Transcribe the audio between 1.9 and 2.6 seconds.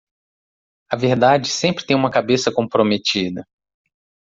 uma cabeça